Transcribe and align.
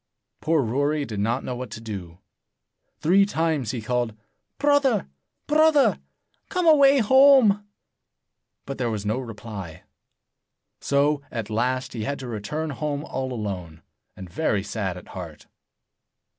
Poor 0.41 0.63
Rory 0.63 1.05
did 1.05 1.19
not 1.19 1.43
know 1.43 1.55
what 1.55 1.69
to 1.69 1.79
do. 1.79 2.17
Three 3.01 3.23
times 3.23 3.69
he 3.69 3.83
called, 3.83 4.15
"Brother! 4.57 5.07
Brother! 5.45 5.99
Come 6.49 6.65
away 6.65 6.97
home!" 6.97 7.67
But 8.65 8.79
there 8.79 8.89
was 8.89 9.05
no 9.05 9.19
reply. 9.19 9.83
So, 10.79 11.21
at 11.29 11.51
last, 11.51 11.93
he 11.93 12.03
had 12.03 12.17
to 12.17 12.27
return 12.27 12.71
home 12.71 13.05
all 13.05 13.31
alone, 13.31 13.83
and 14.17 14.27
very 14.27 14.63
sad 14.63 14.97
at 14.97 15.09
heart. 15.09 15.45